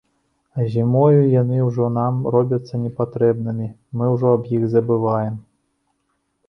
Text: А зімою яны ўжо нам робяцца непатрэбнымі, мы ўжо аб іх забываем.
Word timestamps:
А 0.59 0.63
зімою 0.75 1.19
яны 1.41 1.59
ўжо 1.67 1.85
нам 1.99 2.17
робяцца 2.37 2.73
непатрэбнымі, 2.87 3.67
мы 4.01 4.11
ўжо 4.17 4.27
аб 4.39 4.53
іх 4.61 4.69
забываем. 4.77 5.35